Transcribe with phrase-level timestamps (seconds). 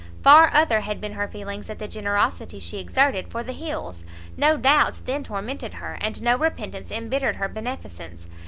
[0.23, 4.03] Far other had been her feelings at the generosity she exerted for the Hills;
[4.35, 8.25] no doubts then tormented her, and no repentance embittered her beneficence.